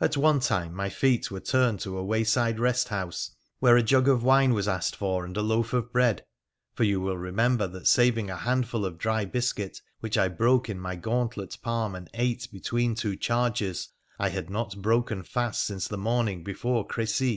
At 0.00 0.16
one 0.16 0.40
time 0.40 0.74
my 0.74 0.88
feet 0.88 1.30
were 1.30 1.38
turned 1.38 1.78
to 1.82 1.96
a 1.96 2.02
way 2.04 2.24
side 2.24 2.58
rest 2.58 2.88
house, 2.88 3.30
where 3.60 3.76
a 3.76 3.82
jug 3.84 4.08
of 4.08 4.24
wine 4.24 4.54
was 4.54 4.66
asked 4.66 4.96
for 4.96 5.24
and 5.24 5.36
a 5.36 5.40
loaf 5.40 5.72
of 5.72 5.92
bread, 5.92 6.24
for 6.74 6.82
you 6.82 7.00
will 7.00 7.16
remember 7.16 7.68
that 7.68 7.86
saving 7.86 8.28
a 8.28 8.34
handful 8.38 8.84
of 8.84 8.98
dry 8.98 9.24
biscuit, 9.24 9.80
which 10.00 10.18
I 10.18 10.26
broke 10.26 10.68
in 10.68 10.80
my 10.80 10.96
gauntlet 10.96 11.56
palm 11.62 11.94
and 11.94 12.10
ate 12.12 12.48
between 12.50 12.96
two 12.96 13.14
charges, 13.14 13.90
I 14.18 14.30
had 14.30 14.50
not 14.50 14.82
broken 14.82 15.22
fast 15.22 15.62
since 15.64 15.86
the 15.86 15.96
morning 15.96 16.42
before 16.42 16.84
Crecy. 16.84 17.30